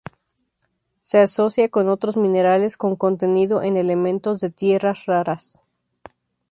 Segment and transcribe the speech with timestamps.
[0.99, 5.61] Se asocia con otros minerales con contenido en elementos de tierras raras.